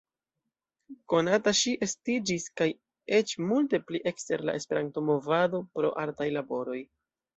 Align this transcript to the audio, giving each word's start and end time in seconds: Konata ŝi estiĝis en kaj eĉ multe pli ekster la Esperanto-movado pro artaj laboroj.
Konata 1.11 1.51
ŝi 1.59 1.73
estiĝis 1.87 2.47
en 2.49 2.55
kaj 2.61 2.67
eĉ 3.19 3.35
multe 3.51 3.83
pli 3.91 4.03
ekster 4.13 4.45
la 4.51 4.57
Esperanto-movado 4.61 5.65
pro 5.77 5.93
artaj 6.07 6.33
laboroj. 6.41 6.81